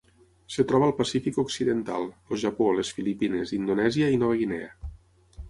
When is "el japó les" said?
2.33-2.91